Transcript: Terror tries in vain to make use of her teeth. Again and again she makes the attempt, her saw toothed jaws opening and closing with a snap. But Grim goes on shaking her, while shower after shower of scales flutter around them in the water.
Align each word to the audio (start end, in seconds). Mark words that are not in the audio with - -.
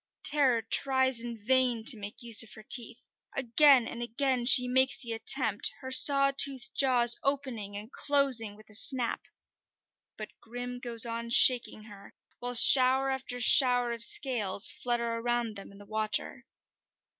Terror 0.23 0.63
tries 0.63 1.19
in 1.19 1.37
vain 1.37 1.83
to 1.85 1.95
make 1.95 2.23
use 2.23 2.41
of 2.41 2.51
her 2.55 2.63
teeth. 2.63 3.07
Again 3.37 3.87
and 3.87 4.01
again 4.01 4.45
she 4.45 4.67
makes 4.67 4.99
the 4.99 5.11
attempt, 5.13 5.71
her 5.81 5.91
saw 5.91 6.31
toothed 6.35 6.71
jaws 6.73 7.19
opening 7.21 7.77
and 7.77 7.91
closing 7.91 8.55
with 8.55 8.67
a 8.71 8.73
snap. 8.73 9.21
But 10.17 10.29
Grim 10.41 10.79
goes 10.79 11.05
on 11.05 11.29
shaking 11.29 11.83
her, 11.83 12.15
while 12.39 12.55
shower 12.55 13.11
after 13.11 13.39
shower 13.39 13.91
of 13.91 14.01
scales 14.01 14.71
flutter 14.71 15.17
around 15.19 15.55
them 15.55 15.71
in 15.71 15.77
the 15.77 15.85
water. 15.85 16.47